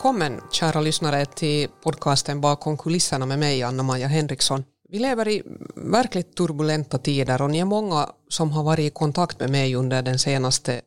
[0.00, 4.64] Välkommen kära lyssnare till podcasten Bakom kulisserna med mig Anna-Maja Henriksson.
[4.88, 5.42] Vi lever i
[5.76, 10.02] verkligt turbulenta tider och ni är många som har varit i kontakt med mig under
[10.02, 10.80] den senaste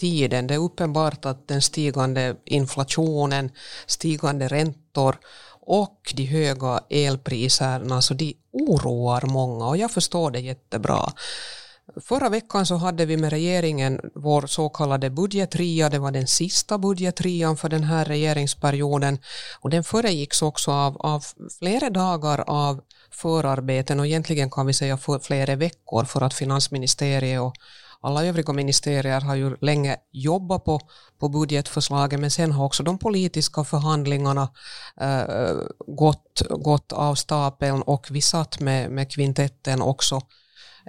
[0.00, 0.46] tiden.
[0.46, 3.50] Det är uppenbart att den stigande inflationen,
[3.86, 5.16] stigande räntor
[5.60, 11.12] och de höga elpriserna så de oroar många och jag förstår det jättebra.
[12.00, 16.78] Förra veckan så hade vi med regeringen vår så kallade budgetria, det var den sista
[16.78, 19.18] budgetrian för den här regeringsperioden.
[19.60, 21.24] Och den föregicks också av, av
[21.58, 22.80] flera dagar av
[23.10, 24.00] förarbeten.
[24.00, 27.54] Och egentligen kan vi säga för flera veckor för att finansministeriet och
[28.00, 30.80] alla övriga ministerier har ju länge jobbat på,
[31.18, 34.48] på budgetförslaget men sen har också de politiska förhandlingarna
[35.00, 35.54] äh,
[35.86, 37.82] gått, gått av stapeln.
[37.82, 40.20] Och vi satt med, med kvintetten också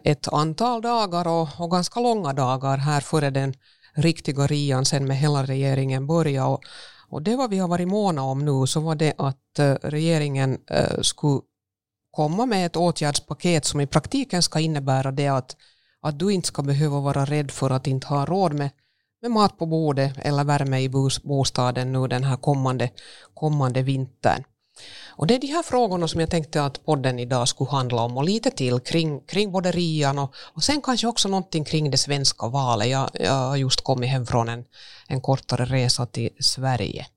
[0.04, 3.54] ett antal dagar och, och ganska långa dagar här före den
[3.94, 6.48] riktiga rian sen med hela regeringen började.
[6.48, 6.62] Och,
[7.10, 10.58] och det vad vi har varit måna om nu så var det att eh, regeringen
[10.70, 11.41] eh, skulle
[12.12, 15.55] komma med ett åtgärdspaket som i praktiken ska innebära det att,
[16.02, 18.70] att du inte ska behöva vara rädd för att inte ha råd med,
[19.21, 20.90] med mat på bordet eller värme i
[21.24, 22.90] bostaden nu den här kommande,
[23.34, 24.43] kommande vintern.
[25.18, 28.18] Och det är de här frågorna som jag tänkte att podden idag skulle handla om
[28.18, 31.98] och lite till kring, kring både rian och, och sen kanske också någonting kring det
[31.98, 32.88] svenska valet.
[32.88, 34.66] Jag, jag har just kommit hem från en,
[35.08, 37.08] en kortare resa till Sverige.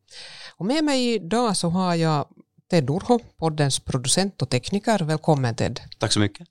[0.56, 2.26] Och med mig idag så har jag
[2.70, 4.98] Ted Urho, poddens producent och tekniker.
[4.98, 5.80] Välkommen Ted.
[5.98, 6.48] Tack så mycket.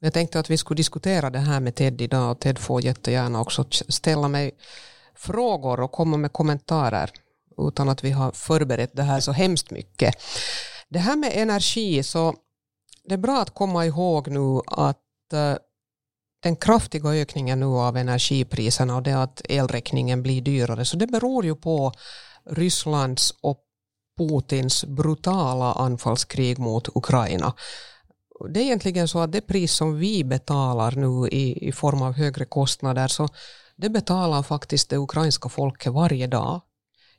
[0.00, 3.40] Jag tänkte att vi skulle diskutera det här med Ted idag och Ted får jättegärna
[3.40, 4.50] också ställa mig
[5.14, 7.10] frågor och komma med kommentarer
[7.58, 10.14] utan att vi har förberett det här så hemskt mycket.
[10.88, 12.34] Det här med energi, så
[13.04, 15.54] det är bra att komma ihåg nu att eh,
[16.42, 21.44] den kraftiga ökningen nu av energipriserna och det att elräkningen blir dyrare, så det beror
[21.44, 21.92] ju på
[22.50, 23.64] Rysslands och
[24.18, 27.54] Putins brutala anfallskrig mot Ukraina.
[28.50, 32.12] Det är egentligen så att det pris som vi betalar nu i, i form av
[32.12, 33.28] högre kostnader, så
[33.76, 36.60] det betalar faktiskt det ukrainska folket varje dag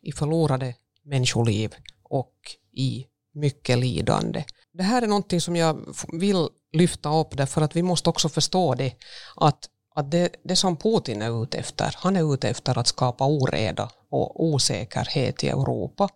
[0.01, 2.33] i förlorade människoliv och
[2.71, 4.43] i mycket lidande.
[4.73, 8.75] Det här är någonting som jag vill lyfta upp därför att vi måste också förstå
[8.75, 8.93] det
[9.35, 13.25] att, att det, det som Putin är ute efter, han är ute efter att skapa
[13.25, 16.09] oreda och osäkerhet i Europa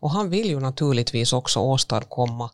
[0.00, 2.50] och han vill ju naturligtvis också åstadkomma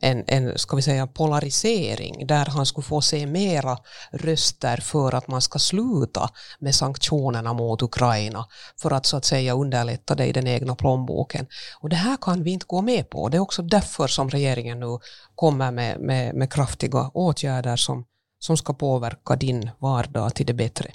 [0.00, 3.78] en, en ska vi säga, polarisering där han skulle få se mera
[4.10, 8.46] röster för att man ska sluta med sanktionerna mot Ukraina
[8.80, 11.46] för att så att säga underlätta det i den egna plånboken.
[11.80, 13.28] Och det här kan vi inte gå med på.
[13.28, 14.98] Det är också därför som regeringen nu
[15.34, 18.04] kommer med, med, med kraftiga åtgärder som,
[18.38, 20.92] som ska påverka din vardag till det bättre.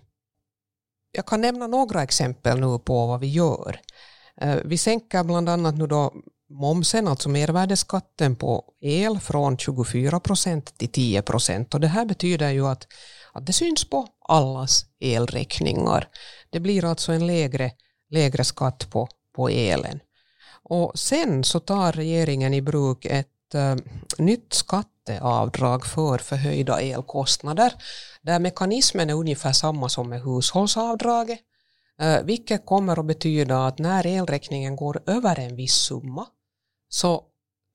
[1.11, 3.79] Jag kan nämna några exempel nu på vad vi gör.
[4.41, 6.13] Eh, vi sänker bland annat nu då
[6.53, 11.73] momsen, alltså mervärdesskatten på el från 24 procent till 10 procent.
[11.73, 12.87] Och det här betyder ju att,
[13.33, 16.07] att det syns på allas elräkningar.
[16.49, 17.71] Det blir alltså en lägre,
[18.09, 19.99] lägre skatt på, på elen.
[20.63, 23.75] Och sen så tar regeringen i bruk ett äh,
[24.17, 27.73] nytt skatteavdrag för förhöjda elkostnader
[28.21, 31.39] där mekanismen är ungefär samma som med hushållsavdraget
[32.01, 36.27] eh, vilket kommer att betyda att när elräkningen går över en viss summa
[36.93, 37.23] så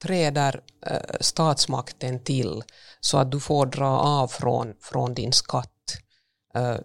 [0.03, 2.63] träder eh, statsmakten till
[3.01, 5.73] så att du får dra av från, från din skatt.
[6.55, 6.77] Eh,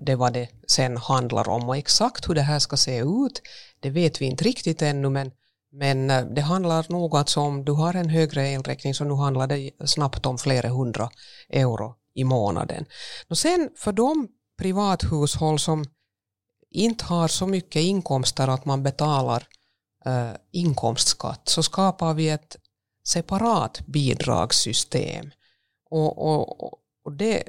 [0.00, 3.42] det vad det sen handlar om och exakt hur det här ska se ut
[3.80, 5.30] det vet vi inte riktigt ännu men,
[5.72, 9.46] men eh, det handlar nog alltså om du har en högre elräkning så nu handlar
[9.46, 11.10] det snabbt om flera hundra
[11.50, 12.86] euro i månaden.
[13.28, 14.28] Och sen för de
[14.58, 15.84] privathushåll som
[16.70, 19.48] inte har så mycket inkomster att man betalar
[20.52, 22.56] inkomstskatt så skapar vi ett
[23.04, 25.30] separat bidragssystem.
[25.90, 26.72] Och, och,
[27.04, 27.44] och det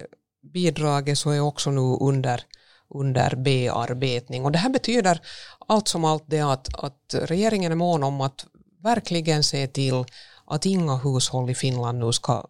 [0.54, 2.42] bidraget så är också nu under,
[2.90, 4.46] under bearbetning.
[4.46, 5.22] Och det här betyder
[5.68, 8.46] allt som allt det att, att regeringen är mån om att
[8.84, 10.06] verkligen se till
[10.46, 12.46] att inga hushåll i Finland nu ska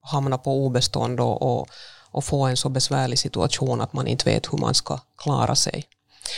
[0.00, 1.68] hamna på obestånd och, och,
[2.10, 5.84] och få en så besvärlig situation att man inte vet hur man ska klara sig.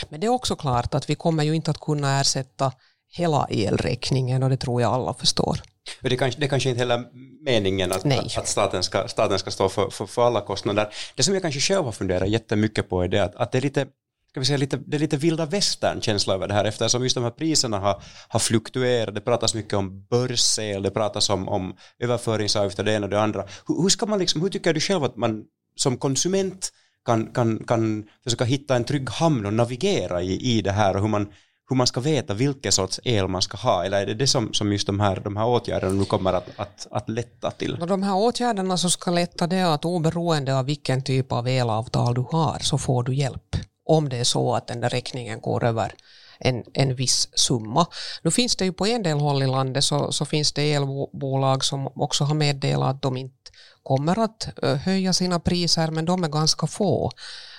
[0.09, 2.73] Men det är också klart att vi kommer ju inte att kunna ersätta
[3.17, 5.61] hela elräkningen och det tror jag alla förstår.
[6.01, 7.05] Det kanske, det kanske inte heller
[7.45, 10.89] meningen att, att, att, staten, ska, staten ska stå för, för, för, alla kostnader.
[11.15, 13.63] Det som jag kanske själv har funderat jättemycket på är det att, att det är
[13.63, 13.87] lite
[14.35, 17.25] ska vi säga, lite, det är lite vilda västern-känsla över det här eftersom just de
[17.25, 19.15] här priserna har, har fluktuerat.
[19.15, 23.45] Det pratas mycket om börsel, det pratas om, om överföringsavgifter, det ena och det andra.
[23.67, 25.45] Hur, hur, ska man liksom, hur tycker du själv att man
[25.77, 26.71] som konsument
[27.05, 31.01] kan, kan, kan försöka hitta en trygg hamn och navigera i, i det här och
[31.03, 31.29] hur man,
[31.69, 34.53] hur man ska veta vilken sorts el man ska ha, eller är det det som,
[34.53, 37.77] som just de här, de här åtgärderna nu kommer att, att, att lätta till?
[37.89, 42.15] De här åtgärderna som ska lätta det är att oberoende av vilken typ av elavtal
[42.15, 43.57] du har så får du hjälp
[43.87, 45.93] om det är så att den där räkningen går över
[46.39, 47.87] en, en viss summa.
[48.23, 51.65] Nu finns det ju på en del håll i landet så, så finns det elbolag
[51.65, 53.51] som också har meddelat att de inte
[53.83, 57.11] kommer att eh, höja sina priser men de är ganska få.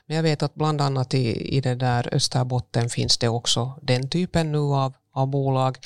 [0.07, 4.10] Men jag vet att bland annat i, i det där Österbotten finns det också den
[4.10, 5.78] typen nu av, av bolag.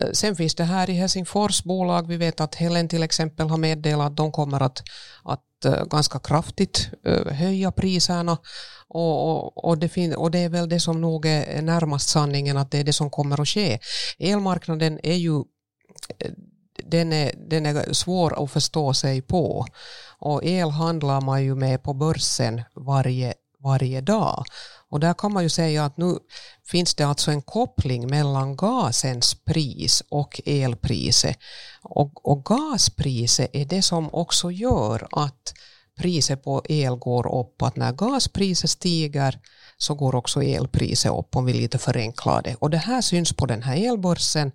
[0.00, 2.08] Eh, sen finns det här i Helsingfors bolag.
[2.08, 4.82] Vi vet att Helen till exempel har meddelat att de kommer att,
[5.24, 6.88] att eh, ganska kraftigt
[7.30, 8.38] höja priserna
[8.96, 12.56] och, och, och, det fin- och det är väl det som nog är närmast sanningen
[12.56, 13.78] att det är det som kommer att ske.
[14.18, 15.36] Elmarknaden är ju
[16.18, 16.30] eh,
[16.84, 19.66] den är, den är svår att förstå sig på
[20.18, 23.34] och el handlar man ju med på börsen varje,
[23.64, 24.44] varje dag.
[24.88, 26.18] Och där kan man ju säga att nu
[26.64, 31.38] finns det alltså en koppling mellan gasens pris och elpriset.
[31.82, 35.54] Och, och gaspriset är det som också gör att
[35.96, 37.62] priset på el går upp.
[37.62, 39.38] Att när gaspriset stiger
[39.78, 42.54] så går också elpriset upp om vi lite förenklar det.
[42.54, 44.52] Och det här syns på den här elbörsen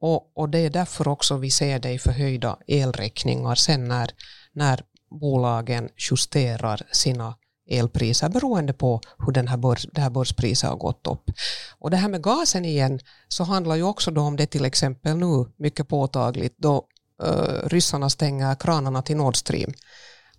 [0.00, 4.10] och, och det är därför också vi ser det i förhöjda elräkningar sen när,
[4.52, 4.80] när
[5.20, 7.34] bolagen justerar sina
[7.70, 11.30] elpriser beroende på hur den här börs, det här börspriset har gått upp.
[11.78, 15.16] Och det här med gasen igen så handlar ju också då om det till exempel
[15.16, 16.86] nu mycket påtagligt då
[17.22, 19.72] uh, ryssarna stänger kranarna till Nord Stream.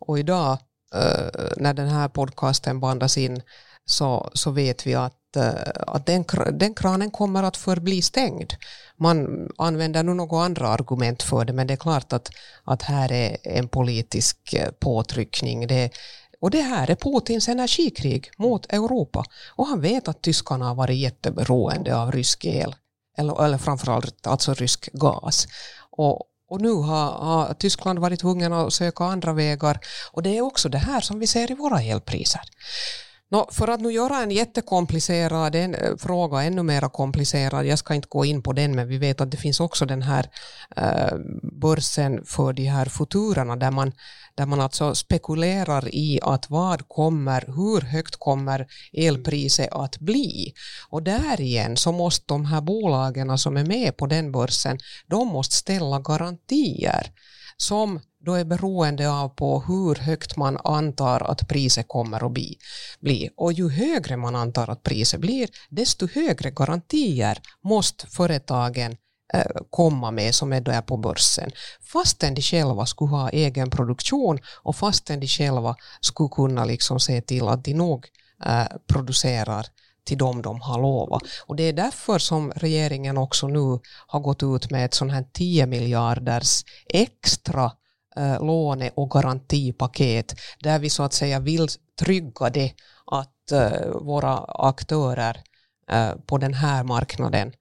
[0.01, 0.57] Och idag
[0.95, 3.41] eh, när den här podcasten bandas in
[3.85, 8.53] så, så vet vi att eh, att den, den kranen kommer att förbli stängd.
[8.97, 12.29] Man använder nu några andra argument för det men det är klart att,
[12.63, 15.67] att här är en politisk eh, påtryckning.
[15.67, 15.89] Det,
[16.41, 19.23] och det här är Putins energikrig mot Europa.
[19.55, 22.75] Och han vet att tyskarna har varit jätteberoende av rysk el,
[23.17, 25.47] eller, eller framförallt alltså rysk gas.
[25.89, 26.21] Och,
[26.51, 29.79] och nu har, har Tyskland varit tvungen att söka andra vägar.
[30.11, 32.41] Och det är också det här som vi ser i våra elpriser.
[33.31, 37.93] No, för att nu göra en jättekomplicerad en, eh, fråga ännu mer komplicerad, jag ska
[37.93, 40.29] inte gå in på den, men vi vet att det finns också den här
[40.75, 41.17] eh,
[41.61, 43.91] börsen för de här futurerna där man,
[44.35, 50.53] där man alltså spekulerar i att vad kommer, hur högt kommer elpriset att bli?
[50.89, 55.27] Och där igen så måste de här bolagen som är med på den börsen, de
[55.27, 57.11] måste ställa garantier
[57.57, 62.31] som då är beroende av på hur högt man antar att priset kommer att
[62.99, 63.29] bli.
[63.37, 68.97] Och ju högre man antar att priset blir, desto högre garantier måste företagen
[69.33, 71.51] eh, komma med som är där på börsen.
[71.93, 77.21] Fastän de själva skulle ha egen produktion och fastän de själva skulle kunna liksom se
[77.21, 78.07] till att de nog
[78.45, 79.65] eh, producerar
[80.03, 81.21] till dem de har lovat.
[81.45, 85.25] Och det är därför som regeringen också nu har gått ut med ett sånt här
[85.33, 87.71] 10 miljarders extra
[88.17, 91.67] eh, låne och garantipaket där vi så att säga vill
[91.99, 92.73] trygga det
[93.05, 95.41] att eh, våra aktörer
[95.91, 97.53] eh, på den här marknaden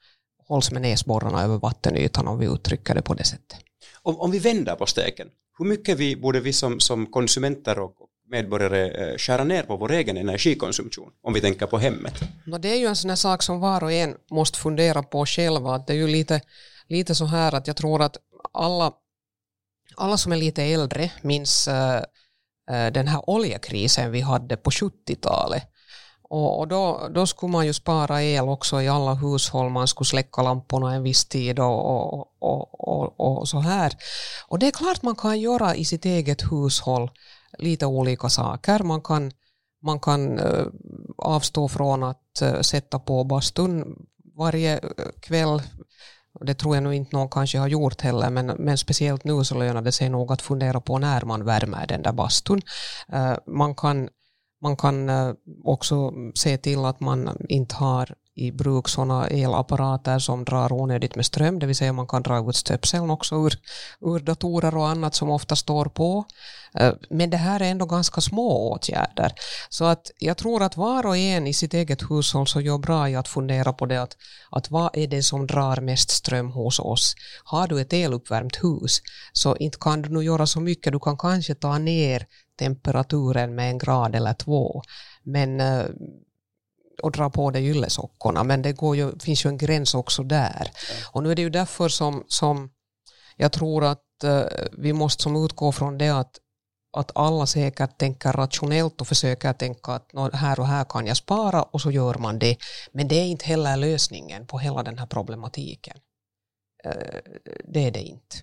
[0.49, 3.59] hålls med näsborrarna över vattenytan om vi uttrycker det på det sättet.
[4.03, 7.95] Om, om vi vänder på steken, hur mycket vi, borde vi som, som konsumenter och
[8.31, 12.15] medborgare eh, skära ner på vår egen energikonsumtion om vi tänker på hemmet?
[12.45, 15.27] No, det är ju en sån här sak som var och en måste fundera på
[15.27, 15.79] själva.
[15.79, 16.41] Det är ju lite,
[16.89, 18.17] lite så här att jag tror att
[18.53, 18.93] alla
[19.97, 22.03] alla som är lite äldre minns eh,
[22.71, 25.63] eh, den här oljekrisen vi hade på 70-talet.
[26.33, 30.43] Och, då, då skulle man ju spara el också i alla hushåll, man skulle släcka
[30.43, 33.93] lamporna en viss tid och, och, och, och, så här.
[34.49, 37.11] Och det är klart man kan göra i sitt eget hushåll
[37.59, 38.79] lite olika saker.
[38.83, 39.33] Man kan,
[39.83, 40.67] man kan eh,
[41.19, 43.97] avstå från att sätta på bastun
[44.37, 44.81] varje
[45.21, 45.63] kväll
[46.41, 49.59] det tror jag nog inte någon kanske har gjort heller, men, men speciellt nu så
[49.59, 52.63] lönar det sig nog att fundera på när man värmer den där bastun.
[53.13, 54.09] Uh, man kan,
[54.63, 55.35] man kan uh,
[55.65, 61.27] också se till att man inte har i bruk sådana elapparater som drar onödigt med
[61.27, 63.59] ström, det vill säga man kan dra ut stöpseln också ur,
[64.01, 66.25] ur datorer och annat som ofta står på.
[66.75, 69.33] Eh, men det här är ändå ganska små åtgärder.
[69.69, 73.09] Så att jag tror att var och en i sitt eget hushåll så gör bra
[73.09, 74.17] i att fundera på det att,
[74.51, 77.15] att vad är det som drar mest ström hos oss?
[77.45, 81.19] Har du ett eluppvärmt hus så inte kan du nu göra så mycket, du kan
[81.19, 82.27] kanske ta ner
[82.59, 84.83] temperaturen med en grad eller två.
[85.23, 85.85] Men eh,
[87.03, 90.71] och dra på dig yllesockorna, men det går ju, finns ju en gräns också där.
[91.13, 92.71] Och nu är det ju därför som, som
[93.37, 96.31] jag tror att uh, vi måste som utgå från det att
[96.93, 101.63] att alla säkert tänker rationellt och försöker tänka att här och här kan jag spara
[101.63, 102.57] och så gör man det.
[102.93, 105.97] Men det är inte heller lösningen på hela den här problematiken.
[106.85, 107.21] Eh,
[107.65, 108.37] det är det inte.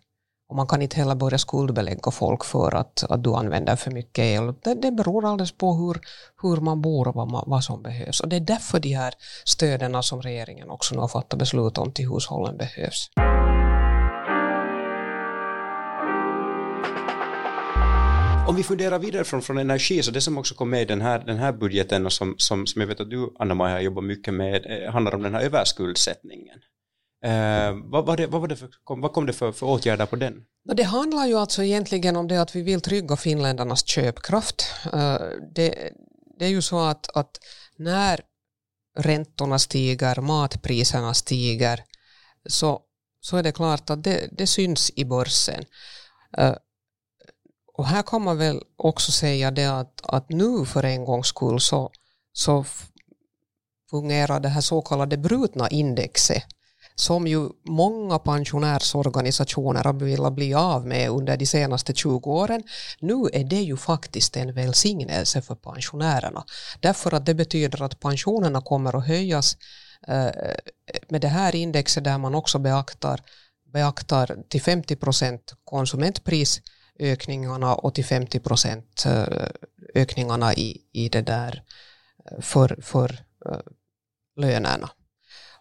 [0.50, 4.24] Och man kan inte heller börja skuldbelägga folk för att, att du använder för mycket
[4.24, 4.54] el.
[4.64, 6.00] Det, det beror alldeles på hur,
[6.42, 8.20] hur man bor och vad, man, vad som behövs.
[8.20, 9.14] Och det är därför de här
[9.46, 13.10] stöden som regeringen också nu har fattat beslut om till hushållen behövs.
[18.48, 21.02] Om vi funderar vidare från, från energi, så det som också kom med i den
[21.02, 24.04] här, den här budgeten och som, som, som jag vet att du, Anna-Maja, har jobbat
[24.04, 26.60] mycket med, eh, handlar om den här överskuldsättningen.
[27.24, 28.70] Eh, vad, var det, vad, var det för,
[29.02, 30.34] vad kom det för, för åtgärder på den?
[30.76, 34.72] Det handlar ju alltså egentligen om det att vi vill trygga finländarnas köpkraft.
[34.94, 35.20] Eh,
[35.56, 35.92] det,
[36.40, 37.40] det är ju så att, att
[37.78, 38.22] när
[38.98, 41.84] räntorna stiger, matpriserna stiger,
[42.50, 42.82] så,
[43.22, 45.64] så är det klart att det, det syns i börsen.
[46.38, 46.56] Eh,
[47.78, 51.60] och här kan man väl också säga det att, att nu för en gångs skull
[51.60, 51.92] så,
[52.34, 52.66] så
[53.90, 56.44] fungerar det här så kallade brutna indexet
[56.96, 62.64] som ju många pensionärsorganisationer har velat bli av med under de senaste 20 åren.
[63.00, 66.46] Nu är det ju faktiskt en välsignelse för pensionärerna.
[66.80, 69.58] Därför att det betyder att pensionerna kommer att höjas
[70.08, 70.30] eh,
[71.10, 73.22] med det här indexet där man också beaktar,
[73.74, 76.62] beaktar till 50 procent konsumentpris
[77.00, 79.48] ökningarna och till 50 procent eh,
[79.96, 81.64] ökningarna i, i det där
[82.32, 83.60] eh, för, för eh,
[84.36, 84.90] lönerna.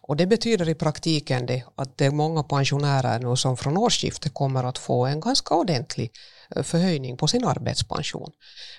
[0.01, 4.33] Och det betyder i praktiken det att det är många pensionärer nu som från årsskiftet
[4.33, 6.11] kommer att få en ganska ordentlig
[6.63, 8.31] förhöjning på sin arbetspension.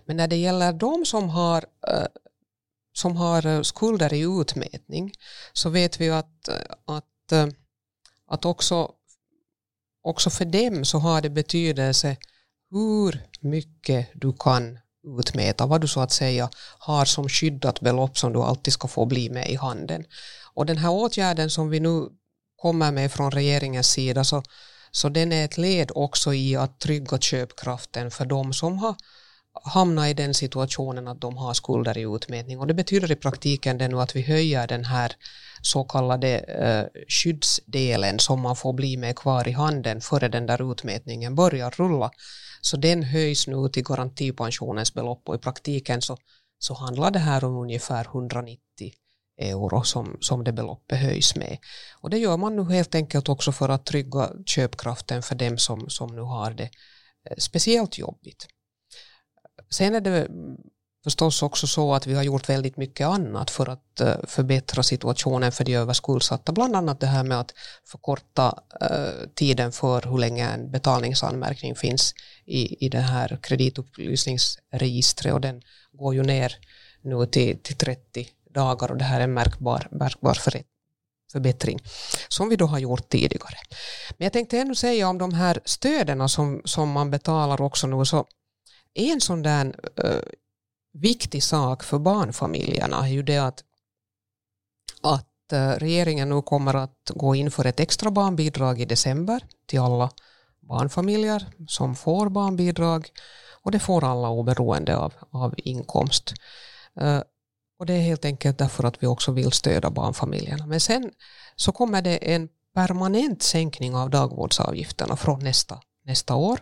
[0.06, 1.64] Men när det gäller de som har,
[2.92, 5.12] som har skulder i utmätning
[5.52, 6.48] så vet vi att,
[6.84, 7.32] att,
[8.26, 8.90] att också,
[10.02, 12.16] också för dem så har det betydelse
[12.70, 14.78] hur mycket du kan
[15.18, 19.06] utmäta, vad du så att säga har som skyddat belopp som du alltid ska få
[19.06, 20.04] bli med i handen.
[20.54, 22.08] Och den här åtgärden som vi nu
[22.56, 24.42] kommer med från regeringens sida så,
[24.90, 28.94] så den är ett led också i att trygga köpkraften för de som har
[29.64, 33.78] hamnat i den situationen att de har skulder i utmätning och det betyder i praktiken
[33.78, 35.12] det nu att vi höjer den här
[35.62, 40.72] så kallade eh, skyddsdelen som man får bli med kvar i handen före den där
[40.72, 42.10] utmätningen börjar rulla.
[42.60, 46.16] Så den höjs nu till garantipensionens belopp och i praktiken så,
[46.58, 48.58] så handlar det här om ungefär 190
[49.38, 51.58] euro som, som det beloppet höjs med.
[52.00, 55.90] Och det gör man nu helt enkelt också för att trygga köpkraften för dem som,
[55.90, 56.70] som nu har det
[57.30, 58.46] eh, speciellt jobbigt.
[59.70, 60.28] Sen är det
[61.04, 65.52] förstås också så att vi har gjort väldigt mycket annat för att eh, förbättra situationen
[65.52, 66.52] för de överskuldsatta.
[66.52, 72.14] Bland annat det här med att förkorta eh, tiden för hur länge en betalningsanmärkning finns
[72.46, 75.62] i, i det här kreditupplysningsregistret och den
[75.92, 76.56] går ju ner
[77.02, 80.38] nu till, till 30 dagar och det här är en märkbar, märkbar
[81.32, 81.78] förbättring
[82.28, 83.56] som vi då har gjort tidigare.
[84.18, 88.04] Men jag tänkte ännu säga om de här stöden som, som man betalar också nu
[88.04, 88.26] så
[88.94, 89.66] en sån där
[90.04, 90.20] uh,
[91.00, 93.64] viktig sak för barnfamiljerna är ju det att,
[95.02, 99.80] att eh, regeringen nu kommer att gå in för ett extra barnbidrag i december till
[99.80, 100.10] alla
[100.60, 103.10] barnfamiljer som får barnbidrag
[103.62, 106.34] och det får alla oberoende av, av inkomst.
[107.00, 107.20] Eh,
[107.78, 110.66] och det är helt enkelt därför att vi också vill stödja barnfamiljerna.
[110.66, 111.10] Men sen
[111.56, 116.60] så kommer det en permanent sänkning av dagvårdsavgifterna från nästa, nästa år.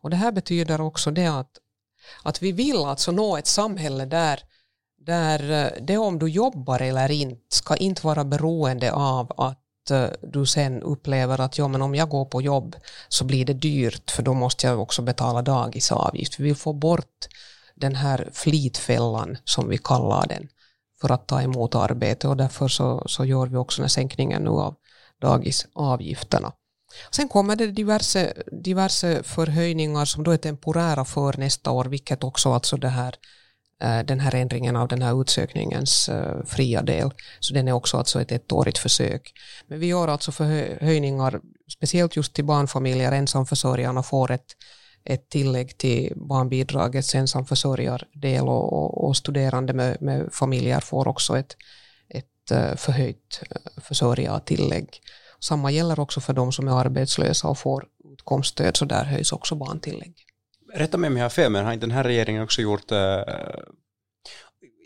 [0.00, 1.50] Och det här betyder också det att,
[2.22, 4.40] att vi vill alltså nå ett samhälle där,
[5.00, 10.06] där eh, det om du jobbar eller inte ska inte vara beroende av att eh,
[10.22, 12.76] du sen upplever att ja, men om jag går på jobb
[13.08, 16.40] så blir det dyrt för då måste jag också betala dagisavgift.
[16.40, 17.28] Vi vill få bort
[17.74, 20.48] den här flitfällan som vi kallar den
[21.00, 24.42] för att ta emot arbete och därför så, så gör vi också den här sänkningen
[24.42, 24.74] nu av
[25.20, 26.52] dagisavgifterna.
[27.10, 28.32] Sen kommer det diverse,
[28.64, 33.14] diverse förhöjningar som då är temporära för nästa år, vilket också alltså det här,
[33.82, 37.10] eh, den här ändringen av den här utsökningens eh, fria del.
[37.40, 39.32] Så den är också alltså ett ettårigt försök.
[39.66, 41.40] Men vi gör alltså förhöjningar,
[41.76, 44.56] speciellt just till barnfamiljer, ensamförsörjarna får ett
[45.04, 51.56] ett tillägg till barnbidragets ensamförsörjardel och, och, och studerande med, med, familjer får också ett,
[52.08, 53.42] ett eh, förhöjt
[53.76, 55.00] försörjartillägg.
[55.42, 59.54] Samma gäller också för de som är arbetslösa och får utkomststöd, så där höjs också
[59.54, 60.14] barntillägg.
[60.74, 63.20] Rätta mig om jag har fel, men har inte den här regeringen också gjort äh,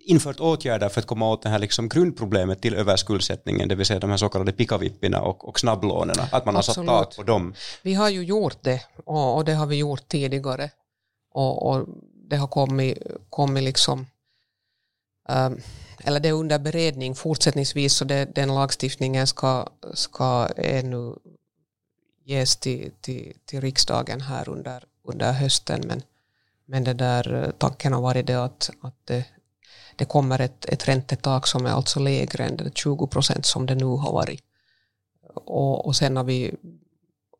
[0.06, 4.00] infört åtgärder för att komma åt det här liksom grundproblemet till överskuldsättningen, det vill säga
[4.00, 6.88] de här så kallade pikavipperna och, och snabblånen, att man Absolut.
[6.88, 7.54] har satt tak på dem.
[7.82, 10.70] Vi har ju gjort det och, och det har vi gjort tidigare.
[11.34, 11.88] och, och
[12.28, 12.98] det har kommit,
[13.30, 14.06] kommit liksom
[15.28, 15.60] um,
[16.04, 21.14] eller det är under beredning fortsättningsvis så det, den lagstiftningen ska, ska ännu
[22.24, 26.02] ges till, till, till riksdagen här under, under hösten men,
[26.66, 29.24] men det där, eh, tanken har varit det att, att det,
[29.96, 33.74] det kommer ett, ett räntetak som är alltså lägre än det 20 procent som det
[33.74, 34.40] nu har varit.
[35.34, 36.54] Och, och sen har vi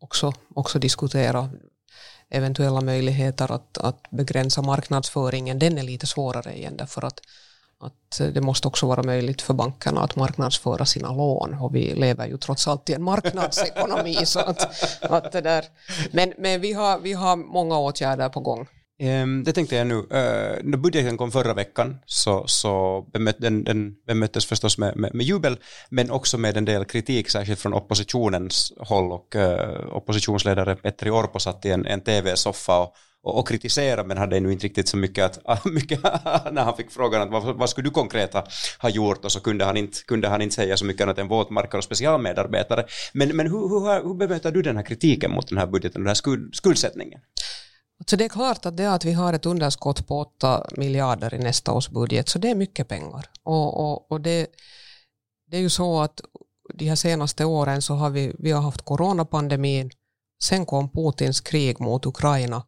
[0.00, 1.50] också, också diskuterat
[2.28, 5.58] eventuella möjligheter att, att begränsa marknadsföringen.
[5.58, 7.20] Den är lite svårare igen därför att
[7.80, 12.26] att det måste också vara möjligt för bankerna att marknadsföra sina lån och vi lever
[12.26, 15.64] ju trots allt i en marknadsekonomi så att, att det där.
[16.12, 18.68] Men, men vi, har, vi har många åtgärder på gång.
[19.02, 19.94] Um, det tänkte jag nu.
[19.94, 20.04] Uh,
[20.62, 25.26] när budgeten kom förra veckan så, så bemöt, den, den bemöttes förstås med, med, med,
[25.26, 25.58] jubel
[25.90, 31.38] men också med en del kritik särskilt från oppositionens håll och uh, oppositionsledare Petri Orpo
[31.38, 32.94] satt i en, en tv-soffa och
[33.26, 36.02] och, och kritisera men hade nu inte riktigt så mycket att mycket,
[36.52, 38.46] när han fick frågan att vad, vad skulle du konkret ha,
[38.78, 41.28] ha gjort och så kunde han, inte, kunde han inte säga så mycket annat än
[41.28, 42.86] våtmarker och specialmedarbetare.
[43.12, 46.04] Men, men hur, hur, hur bemöter du den här kritiken mot den här budgeten och
[46.04, 47.20] den här skuld, skuldsättningen?
[48.06, 51.38] Så det är klart att det att vi har ett underskott på 8 miljarder i
[51.38, 53.24] nästa års budget, så det är mycket pengar.
[53.42, 54.46] Och, och, och det,
[55.50, 56.20] det är ju så att
[56.74, 59.90] de här senaste åren så har vi, vi har haft coronapandemin,
[60.42, 62.62] sen kom Putins krig mot Ukraina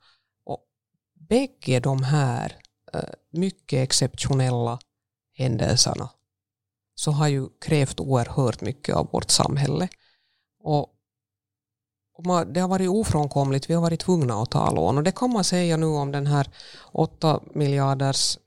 [1.28, 2.56] bägge de här
[2.92, 4.78] eh, mycket exceptionella
[5.34, 6.10] händelserna
[6.94, 9.88] så har ju krävt oerhört mycket av vårt samhälle.
[10.62, 10.94] Och
[12.46, 14.98] det har varit ofrånkomligt, vi har varit tvungna att ta lån.
[14.98, 16.50] Och det kan man säga nu om den här
[16.92, 18.38] 8 miljarders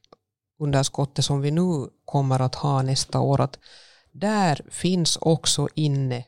[0.59, 3.59] underskottet som vi nu kommer att ha nästa år att
[4.11, 6.25] där finns också inne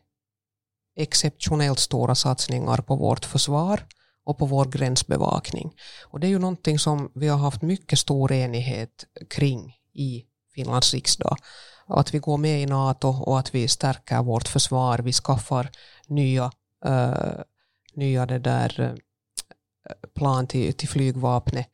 [0.95, 3.87] exceptionellt stora satsningar på vårt försvar
[4.23, 5.73] och på vår gränsbevakning.
[6.03, 10.93] Och det är ju någonting som vi har haft mycket stor enighet kring i Finlands
[10.93, 11.37] riksdag.
[11.87, 15.69] Att vi går med i NATO och att vi stärker vårt försvar, vi skaffar
[16.07, 16.51] nya,
[16.85, 17.41] uh,
[17.93, 18.95] nya det där, uh,
[20.13, 21.67] plan till, till flygvapnet.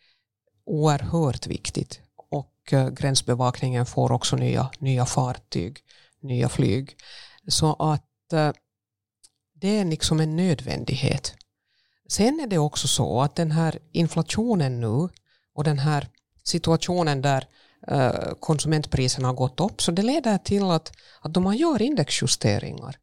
[0.66, 2.02] Oerhört viktigt.
[2.30, 5.78] Och uh, gränsbevakningen får också nya, nya fartyg,
[6.22, 6.96] nya flyg.
[7.48, 8.06] Så att
[9.54, 11.36] det är liksom en nödvändighet
[12.10, 15.10] Sen är det också så att den här inflationen nu
[15.56, 16.08] och den här
[16.44, 17.48] situationen där
[17.88, 20.92] eh, konsumentpriserna har gått upp, så det leder till att,
[21.22, 22.96] att om man gör indexjusteringar,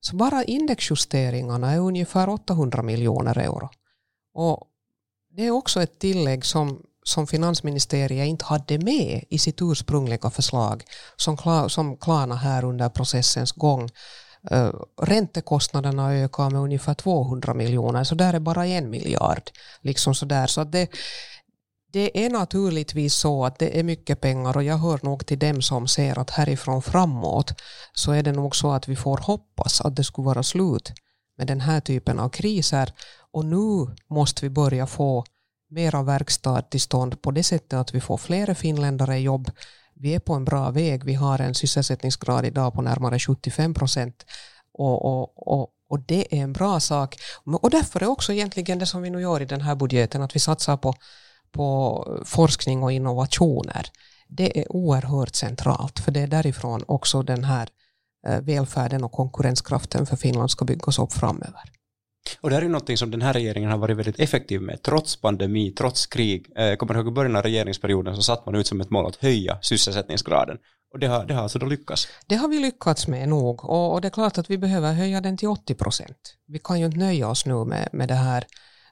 [0.00, 3.68] så bara indexjusteringarna är ungefär 800 miljoner euro.
[4.34, 4.66] Och
[5.36, 10.84] det är också ett tillägg som, som finansministeriet inte hade med i sitt ursprungliga förslag,
[11.16, 13.88] som, som Klarna här under processens gång
[14.52, 14.72] Uh,
[15.02, 19.42] räntekostnaderna ökar med ungefär 200 miljoner, så där är bara en miljard.
[19.80, 20.46] Liksom så där.
[20.46, 20.90] Så det,
[21.92, 25.62] det är naturligtvis så att det är mycket pengar och jag hör nog till dem
[25.62, 27.52] som ser att härifrån framåt
[27.92, 30.92] så är det nog så att vi får hoppas att det skulle vara slut
[31.38, 32.92] med den här typen av kriser
[33.32, 35.24] och nu måste vi börja få
[35.70, 39.50] mera verkstad till stånd på det sättet att vi får fler finländare i jobb
[40.00, 41.04] vi är på en bra väg.
[41.04, 44.26] Vi har en sysselsättningsgrad idag på närmare 75 procent
[44.72, 47.16] och, och, och, och det är en bra sak.
[47.44, 50.36] Och därför är också egentligen det som vi nu gör i den här budgeten att
[50.36, 50.94] vi satsar på,
[51.52, 53.86] på forskning och innovationer.
[54.28, 57.68] Det är oerhört centralt för det är därifrån också den här
[58.26, 61.79] eh, välfärden och konkurrenskraften för Finland ska byggas upp framöver.
[62.40, 65.20] Och det här är någonting som den här regeringen har varit väldigt effektiv med, trots
[65.20, 66.46] pandemi, trots krig.
[66.56, 69.16] Eh, kommer ihåg i början av regeringsperioden så satt man ut som ett mål att
[69.16, 70.58] höja sysselsättningsgraden.
[70.92, 72.08] Och det har, det har alltså då lyckats?
[72.26, 75.20] Det har vi lyckats med nog och, och det är klart att vi behöver höja
[75.20, 76.36] den till 80 procent.
[76.46, 78.44] Vi kan ju inte nöja oss nu med, med det här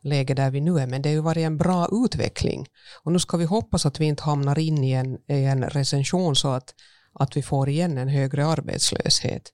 [0.02, 2.66] läge där vi nu är, men det har ju varit en bra utveckling.
[3.02, 6.36] Och nu ska vi hoppas att vi inte hamnar in i en, i en recension
[6.36, 6.74] så att,
[7.14, 9.52] att vi får igen en högre arbetslöshet.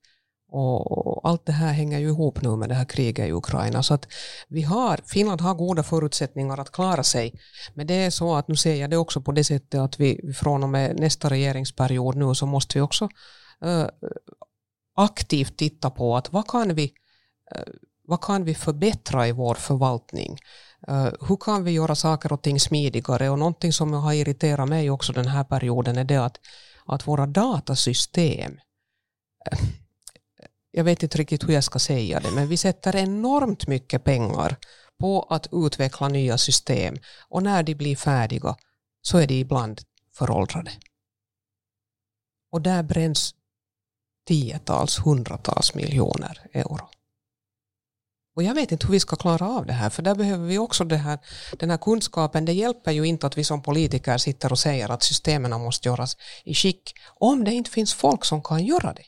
[0.56, 3.82] Och allt det här hänger ju ihop nu med det här kriget i Ukraina.
[3.82, 4.06] Så att
[4.48, 7.40] vi har, Finland har goda förutsättningar att klara sig.
[7.74, 10.32] Men det är så att nu ser jag det också på det sättet att vi
[10.32, 13.08] från och med nästa regeringsperiod nu så måste vi också
[13.64, 13.86] äh,
[14.96, 16.92] aktivt titta på att vad kan vi,
[17.54, 17.72] äh,
[18.08, 20.38] vad kan vi förbättra i vår förvaltning?
[20.90, 23.30] Uh, hur kan vi göra saker och ting smidigare?
[23.30, 26.36] Och någonting som har irriterat mig också den här perioden är det att,
[26.86, 28.58] att våra datasystem
[30.76, 34.56] jag vet inte riktigt hur jag ska säga det, men vi sätter enormt mycket pengar
[35.00, 36.96] på att utveckla nya system
[37.28, 38.56] och när de blir färdiga
[39.02, 39.80] så är de ibland
[40.14, 40.70] föråldrade.
[42.52, 43.34] Och där bränns
[44.28, 46.88] tiotals, hundratals miljoner euro.
[48.36, 50.58] Och jag vet inte hur vi ska klara av det här, för där behöver vi
[50.58, 51.18] också det här,
[51.58, 52.44] den här kunskapen.
[52.44, 56.16] Det hjälper ju inte att vi som politiker sitter och säger att systemen måste göras
[56.44, 59.04] i skick, om det inte finns folk som kan göra det.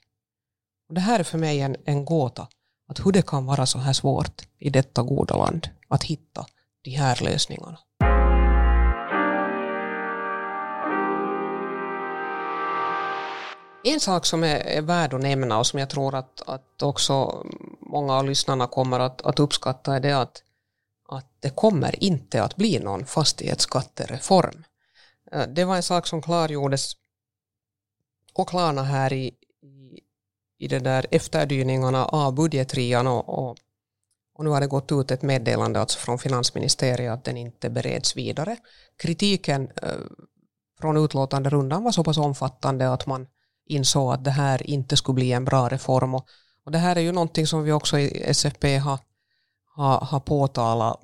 [0.89, 2.49] Och det här är för mig en, en gåta,
[2.89, 6.47] att hur det kan vara så här svårt i detta goda land att hitta
[6.83, 7.79] de här lösningarna.
[13.85, 17.47] En sak som är, är värd att nämna och som jag tror att, att också
[17.81, 20.43] många av lyssnarna kommer att, att uppskatta är det att,
[21.09, 24.65] att det kommer inte att bli någon fastighetsskattereform.
[25.33, 26.93] Eh, det var en sak som klargjordes
[28.35, 29.35] och klarna här i,
[30.59, 33.57] i den där efterdyningarna av budgetrian och, och,
[34.35, 38.17] och, nu har det gått ut ett meddelande alltså från finansministeriet att den inte bereds
[38.17, 38.57] vidare.
[38.99, 39.91] Kritiken eh,
[40.81, 43.27] från utlåtande rundan var så pass omfattande att man
[43.67, 46.15] insåg att det här inte skulle bli en bra reform.
[46.15, 46.27] Och,
[46.65, 48.99] och det här är ju någonting som vi också i SFP har,
[49.77, 51.01] har, har påtalat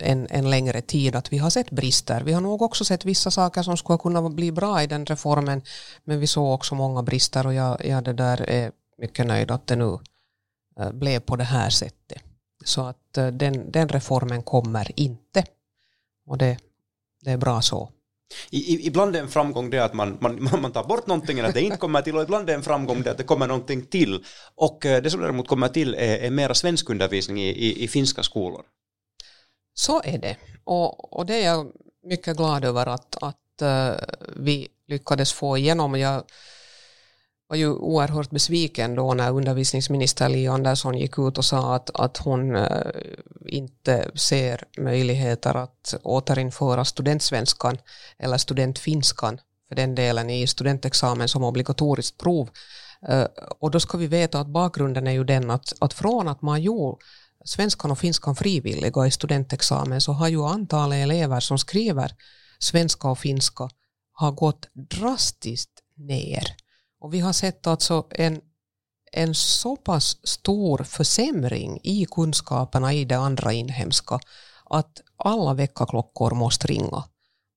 [0.00, 2.22] en, en längre tid att vi har sett brister.
[2.22, 5.62] Vi har nog också sett vissa saker som skulle kunna bli bra i den reformen
[6.04, 9.66] men vi såg också många brister och jag, jag det där är mycket nöjd att
[9.66, 9.98] det nu
[10.80, 12.22] äh, blev på det här sättet.
[12.64, 15.44] Så att äh, den, den reformen kommer inte
[16.26, 16.58] och det,
[17.24, 17.90] det är bra så.
[18.50, 21.54] I, ibland är en framgång det att man, man, man tar bort någonting eller att
[21.54, 24.24] det inte kommer till och ibland är en framgång det att det kommer någonting till.
[24.54, 28.22] Och eh, det som däremot kommer till är, är mera svenskundervisning i, i, i finska
[28.22, 28.62] skolor.
[29.74, 30.36] Så är det.
[30.64, 31.72] Och, och det är jag
[32.06, 33.62] mycket glad över att, att
[34.36, 35.98] vi lyckades få igenom.
[36.00, 36.24] Jag
[37.48, 42.16] var ju oerhört besviken då när undervisningsminister Li Andersson gick ut och sa att, att
[42.16, 42.90] hon eh,
[43.46, 47.78] inte ser möjligheter att återinföra studentsvenskan
[48.18, 52.48] eller studentfinskan för den delen i studentexamen som obligatoriskt prov.
[53.08, 53.26] Eh,
[53.58, 56.62] och då ska vi veta att bakgrunden är ju den att, att från att man
[56.62, 56.98] gjorde
[57.44, 62.12] svenskan och finskan frivilliga i studentexamen så har ju antalet elever som skriver
[62.58, 63.68] svenska och finska
[64.12, 66.63] har gått drastiskt ner.
[67.04, 68.40] Och vi har sett alltså en,
[69.12, 74.20] en så pass stor försämring i kunskaperna i det andra inhemska
[74.64, 77.04] att alla väckarklockor måste ringa.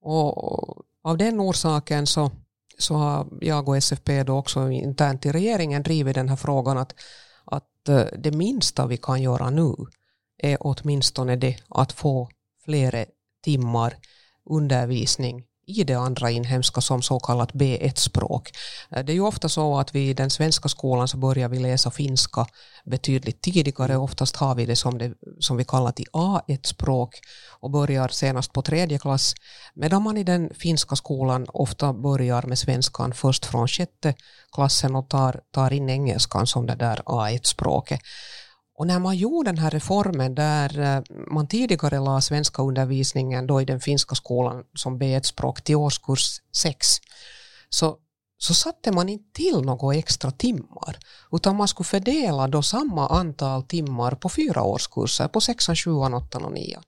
[0.01, 2.31] Och av den orsaken så,
[2.77, 6.93] så har jag och SFP då också internt i regeringen drivit den här frågan att
[7.45, 9.75] att eh, det minsta vi kan göra nu
[10.37, 12.29] är åtminstone det att få
[12.65, 13.05] flera
[13.43, 13.97] timmar
[14.49, 18.51] undervisning i det andra inhemska som så kallat B1-språk.
[18.91, 21.59] Eh, det är ju ofta så att vi i den svenska skolan så börjar vi
[21.59, 22.45] läsa finska
[22.85, 23.97] betydligt tidigare.
[23.97, 27.19] Oftast har vi det som, det, som vi kallar till A1-språk
[27.59, 29.33] och börjar senast på tredje klass.
[29.73, 34.13] Medan man i den finska skolan ofta börjar med svenskan först från sjätte
[34.51, 37.99] klassen och tar, tar in engelskan som det där A1-språket.
[38.77, 43.61] Och när man gjorde den här reformen där eh, man tidigare la svenska undervisningen då
[43.61, 46.87] i den finska skolan som B1-språk till årskurs 6
[47.69, 47.97] så,
[48.37, 50.97] så satte man inte till några extra timmar
[51.31, 56.45] utan man skulle fördela då samma antal timmar på fyra årskurser på sexan, sjuan, åttan
[56.45, 56.83] och nian.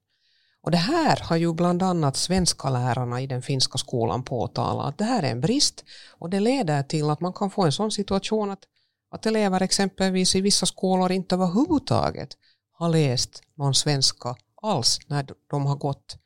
[0.61, 4.97] Och det här har ju bland annat svenska lärarna i den finska skolan påtalat att
[4.97, 5.83] det här är en brist
[6.19, 8.63] och det leder till att man kan få en sån situation att
[9.11, 12.37] att elever exempelvis i vissa skolor inte överhuvudtaget
[12.71, 16.17] har läst någon svenska alls när de har gått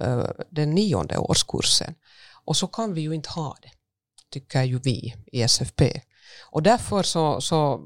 [0.00, 1.94] eh, den nionde årskursen.
[2.44, 3.70] Och så kan vi ju inte ha det,
[4.30, 6.00] tycker ju vi i SFP.
[6.50, 7.80] Och därför så, så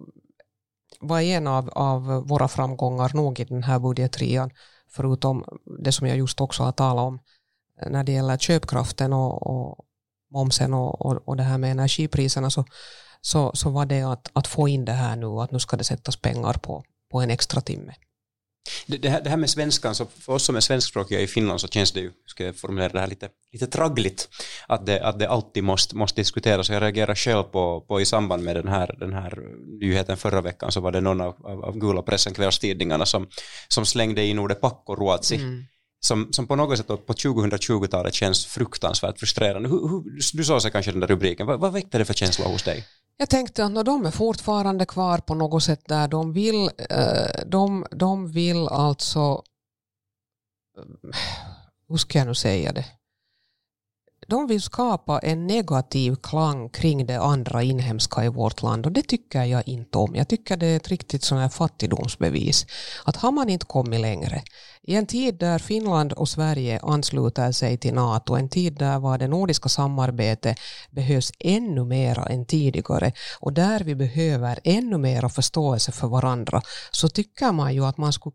[1.00, 4.50] var en av, av våra framgångar nog i den här budgetrian,
[4.88, 5.44] förutom
[5.84, 7.18] det som jag just också har talat om
[7.82, 9.86] eh, när det gäller köpkraften och, och
[10.30, 12.64] momsen och, och, och det här med energipriserna, så
[13.20, 15.84] så, så var det att, att få in det här nu, att nu ska det
[15.84, 17.94] sättas pengar på, på en extra timme.
[18.86, 21.68] Det, här, det här med svenskan, så för oss som är svenskspråkiga i Finland så
[21.68, 24.28] känns det ju, ska jag formulera det här lite, lite traggligt,
[24.66, 26.70] att det, att det alltid måste, måste diskuteras.
[26.70, 29.38] Jag reagerar själv på, på i samband med den här, den här
[29.80, 33.28] nyheten förra veckan så var det någon av, av, av gula pressen, kvällstidningarna, som,
[33.68, 35.36] som slängde in ordet pakkoruotsi.
[35.36, 35.64] Mm
[36.00, 39.68] som, som på något sätt på 2020-talet känns fruktansvärt frustrerande.
[39.68, 40.02] Hur, hur,
[40.36, 42.84] du såg sig kanske den där rubriken, vad, vad väckte det för känsla hos dig?
[43.16, 46.08] Jag tänkte att de är fortfarande kvar på något sätt där.
[46.08, 49.42] De vill, eh, de, de vill alltså,
[50.78, 51.10] eh,
[51.88, 52.84] hur ska jag nu säga det,
[54.30, 59.02] de vill skapa en negativ klang kring det andra inhemska i vårt land och det
[59.02, 60.14] tycker jag inte om.
[60.14, 62.66] Jag tycker det är ett riktigt sån här fattigdomsbevis.
[63.04, 64.42] Att har man inte kommit längre,
[64.82, 69.18] i en tid där Finland och Sverige ansluter sig till NATO, en tid där var
[69.18, 70.58] det nordiska samarbetet
[70.90, 77.08] behövs ännu mera än tidigare och där vi behöver ännu mera förståelse för varandra, så
[77.08, 78.34] tycker man ju att man skulle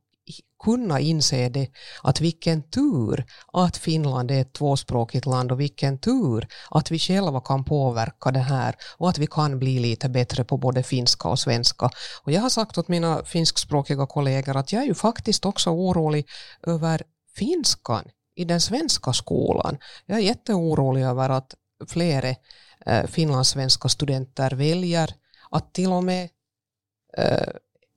[0.66, 1.68] kunna inse det,
[2.04, 7.42] att vilken tur att Finland är ett tvåspråkigt land och vilken tur att vi själva
[7.42, 11.40] kan påverka det här och att vi kan bli lite bättre på både finska och
[11.40, 11.90] svenska.
[12.24, 16.26] Och jag har sagt åt mina finskspråkiga kollegor att jag är ju faktiskt också orolig
[16.68, 17.02] över
[17.36, 19.78] finskan i den svenska skolan.
[20.06, 21.56] Jag är jätteorolig över att
[21.88, 22.36] flera
[22.86, 25.14] eh, finlandssvenska studenter väljer
[25.52, 26.30] att till och med
[27.18, 27.48] eh,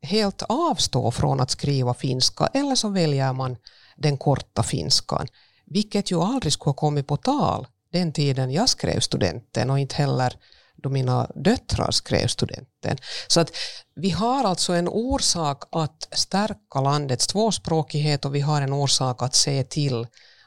[0.03, 3.57] helt avstå från att skriva finska eller så väljer man
[3.97, 5.27] den korta finskan,
[5.67, 9.95] vilket ju aldrig skulle ha kommit på tal den tiden jag skrev studenten och inte
[9.95, 10.37] heller
[10.83, 12.99] då mina döttrar skrev studenten.
[13.29, 13.53] Så att
[13.95, 19.35] vi har alltså en orsak att stärka landets tvåspråkighet och vi har en orsak att
[19.35, 20.07] se till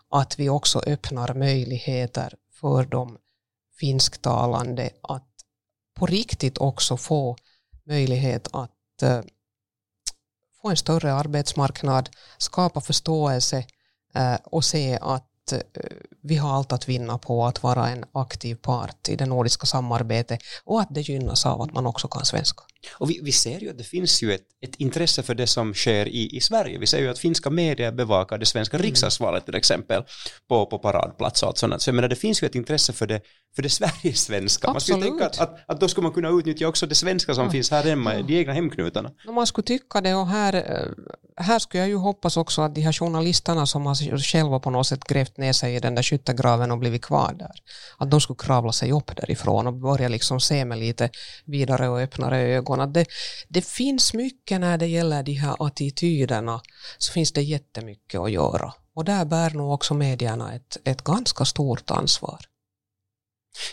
[0.10, 3.18] att vi också öppnar möjligheter för de
[3.80, 5.28] finsktalande att
[6.00, 7.36] på riktigt också få
[7.84, 8.72] möjlighet att
[9.04, 9.20] uh,
[10.62, 13.65] få en större arbetsmarknad, skapa förståelse
[14.15, 15.60] eh, och se att eh,
[16.24, 20.39] vi har allt att vinna på att vara en aktiv part i det nordiska samarbetet
[20.65, 22.63] och att det gynnas av att man också kan svenska.
[22.94, 25.74] Och vi, vi ser ju att det finns ju ett, ett intresse för det som
[25.74, 26.78] sker i, i Sverige.
[26.78, 28.86] Vi ser ju att finska medier bevakar det svenska mm.
[28.86, 30.04] riksdagsvalet till exempel
[30.50, 31.82] på, på paradplats och sånt.
[31.82, 33.22] Så jag menar, det finns ju ett intresse för det,
[33.56, 34.72] för det Sverigesvenska.
[34.72, 37.46] Man skulle tänka att, att, att, då skulle man kunna utnyttja också det svenska som
[37.46, 37.52] ja.
[37.52, 38.22] finns här hemma, ja.
[38.22, 39.12] de egna hemknutarna.
[39.26, 42.82] Man skulle tycka det och här, eh, här skulle jag ju hoppas också att de
[42.82, 46.72] här journalisterna som har själva på något sätt grävt ner sig i den där skyttegraven
[46.72, 47.52] och blivit kvar där,
[47.98, 51.10] att de skulle kravla sig upp därifrån och börja liksom se med lite
[51.46, 53.06] vidare och öppnare ögon att det,
[53.48, 56.62] det finns mycket när det gäller de här attityderna,
[56.98, 58.74] så finns det jättemycket att göra.
[58.96, 62.40] Och där bär nog också medierna ett, ett ganska stort ansvar.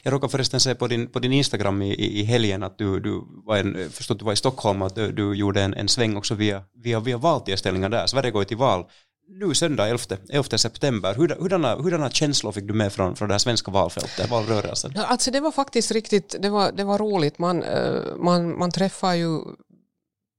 [0.02, 3.22] Jag råkade förresten se på din, på din Instagram i, i helgen att du, du
[3.46, 6.34] var, en, förstod, du var i Stockholm att du, du gjorde en, en sväng också
[6.34, 8.06] via, via, via valtillställningar där.
[8.06, 8.84] Sverige går ju till val
[9.28, 11.14] nu söndag 11, 11 september.
[11.14, 14.92] Hurdana, hurdana känslor fick du med från, från det här svenska valfältet, valrörelsen?
[14.96, 17.38] Alltså det var faktiskt riktigt, det var, det var roligt.
[17.38, 19.40] Man, eh, man, man träffar ju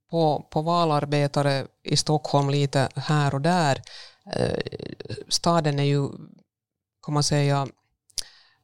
[0.10, 3.82] på, på valarbetare i Stockholm lite här och där.
[4.36, 4.60] Eh,
[5.28, 6.10] staden är ju,
[7.06, 7.68] kan man säga,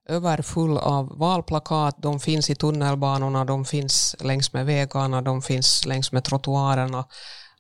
[0.10, 1.96] överfull av valplakat.
[2.02, 7.06] De finns i tunnelbanorna, de finns längs med vägarna, de finns längs med trottoarerna.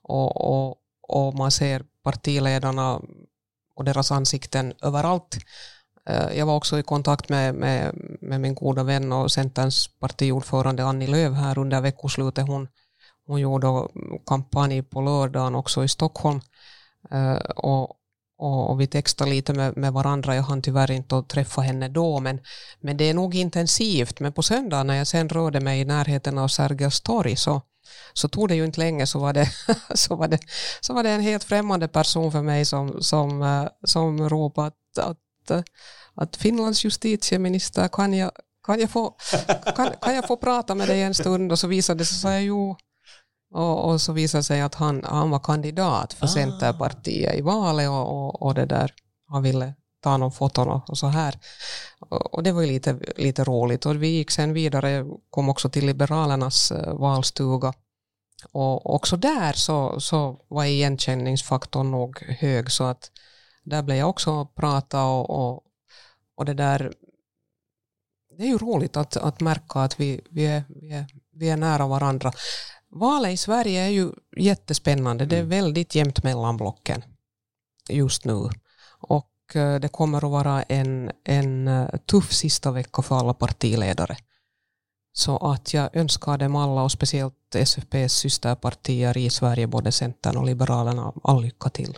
[0.02, 3.02] Och, och, och man ser partiledarna
[3.76, 5.38] och deras ansikten överallt.
[6.10, 10.84] Eh, jag var också i kontakt med, med, med min goda vän och Centerns partiordförande
[10.84, 12.48] Annie Lööf här under veckoslutet.
[12.48, 12.68] Hon,
[13.28, 13.68] hon gjorde
[14.26, 16.42] kampanj på lördagen också i Stockholm.
[17.12, 17.90] Eh, och,
[18.38, 20.36] och, och vi textade lite med, med varandra.
[20.36, 22.40] Jag hann tyvärr inte att träffa henne då, men,
[22.80, 24.20] men det är nog intensivt.
[24.20, 27.62] Men på söndag när jag sen rörde mig i närheten av Sergels torg så,
[28.14, 29.50] så tog det ju inte länge så var det,
[29.94, 30.40] så var det,
[30.82, 34.98] så var det en helt främmande person för mig som, som, eh, som ropade att,
[34.98, 35.66] att,
[36.16, 38.32] att Finlands justitieminister kan jag,
[38.66, 39.16] kan jag, få,
[39.76, 41.52] kan, kan jag få prata med dig en stund?
[41.52, 42.76] Och så visade det sig, så jag jo,
[43.54, 46.30] och, och, så visade det sig att han, han var kandidat för ah.
[46.30, 48.92] Centerpartiet i valet och, och, och, det där,
[49.28, 49.74] han ville
[50.06, 51.40] ta någon foton och, och så här.
[52.00, 55.70] Och, och, det var ju lite, lite roligt och vi gick sen vidare, kom också
[55.70, 57.74] till Liberalernas uh, valstuga
[58.52, 63.12] och också där så, så var igenkänningsfaktorn nog hög så att
[63.64, 65.64] där blev jag också prata och, och,
[66.36, 66.94] och det där
[68.38, 71.58] det är ju roligt att, att märka att vi, vi, är, vi, är, vi är
[71.58, 72.32] nära varandra.
[72.90, 75.26] Valet i Sverige är ju jättespännande.
[75.26, 75.50] Det är mm.
[75.50, 77.04] väldigt jämnt mellan blocken
[77.90, 78.50] just nu.
[79.00, 83.34] Och eh, Eh, det kommer att vara en, en eh, tuff sista vecka för alla
[83.34, 84.18] partiledare.
[85.14, 90.46] Så att jag önskar dem alla och speciellt SFPs systerpartier i Sverige, både Centern och
[90.46, 91.98] Liberalerna, all lycka till.